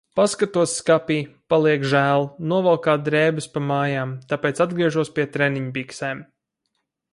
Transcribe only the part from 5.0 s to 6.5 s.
pie treniņbiksēm.